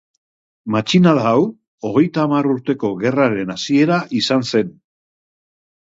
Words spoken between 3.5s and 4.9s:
hasiera izan zen.